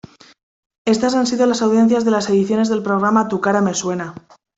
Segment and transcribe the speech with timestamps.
[0.87, 4.15] Estas han sido las audiencias de las ediciones del programa "Tu cara me suena".